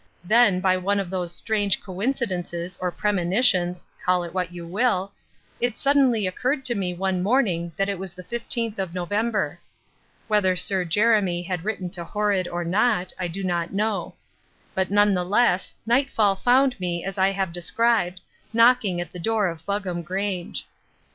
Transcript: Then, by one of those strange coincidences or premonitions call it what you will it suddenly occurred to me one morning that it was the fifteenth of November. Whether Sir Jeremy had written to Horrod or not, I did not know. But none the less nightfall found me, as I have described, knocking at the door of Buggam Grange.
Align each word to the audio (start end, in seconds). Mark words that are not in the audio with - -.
Then, 0.23 0.61
by 0.61 0.77
one 0.77 0.99
of 0.99 1.11
those 1.11 1.31
strange 1.31 1.79
coincidences 1.79 2.75
or 2.81 2.89
premonitions 2.91 3.85
call 4.03 4.23
it 4.23 4.33
what 4.33 4.51
you 4.51 4.65
will 4.65 5.11
it 5.59 5.77
suddenly 5.77 6.25
occurred 6.25 6.65
to 6.65 6.73
me 6.73 6.91
one 6.91 7.21
morning 7.21 7.71
that 7.77 7.87
it 7.87 7.99
was 7.99 8.15
the 8.15 8.23
fifteenth 8.23 8.79
of 8.79 8.95
November. 8.95 9.59
Whether 10.27 10.55
Sir 10.55 10.85
Jeremy 10.85 11.43
had 11.43 11.63
written 11.63 11.91
to 11.91 12.03
Horrod 12.03 12.47
or 12.47 12.65
not, 12.65 13.13
I 13.19 13.27
did 13.27 13.45
not 13.45 13.73
know. 13.73 14.15
But 14.73 14.89
none 14.89 15.13
the 15.13 15.23
less 15.23 15.75
nightfall 15.85 16.35
found 16.35 16.79
me, 16.79 17.05
as 17.05 17.19
I 17.19 17.29
have 17.33 17.53
described, 17.53 18.21
knocking 18.53 18.99
at 18.99 19.11
the 19.11 19.19
door 19.19 19.47
of 19.49 19.63
Buggam 19.67 20.01
Grange. 20.01 20.65